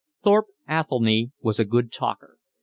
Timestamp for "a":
1.59-1.63